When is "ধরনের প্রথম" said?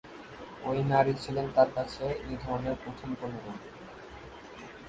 2.43-3.09